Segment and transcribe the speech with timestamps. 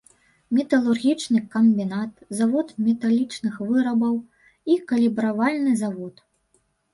[0.59, 4.15] Металургічны камбінат, завод металічных вырабаў
[4.71, 6.15] і калібравальны завод.